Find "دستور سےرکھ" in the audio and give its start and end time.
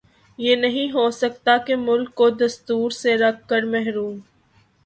2.39-3.47